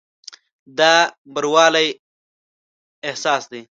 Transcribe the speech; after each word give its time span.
دا 0.77 0.95
بروالي 1.33 1.87
احساس 3.09 3.43
دی. 3.51 3.61